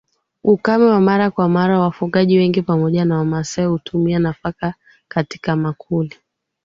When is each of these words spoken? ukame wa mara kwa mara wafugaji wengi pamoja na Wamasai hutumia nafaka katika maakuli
ukame 0.43 0.85
wa 0.85 1.01
mara 1.01 1.31
kwa 1.31 1.49
mara 1.49 1.79
wafugaji 1.79 2.37
wengi 2.37 2.61
pamoja 2.61 3.05
na 3.05 3.17
Wamasai 3.17 3.65
hutumia 3.65 4.19
nafaka 4.19 4.73
katika 5.07 5.55
maakuli 5.55 6.15